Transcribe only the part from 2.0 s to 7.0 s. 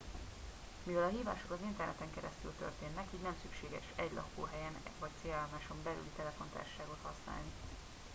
keresztül történnek így nem szükséges egy lakóhelyen vagy célállomáson belüli telefontársaságot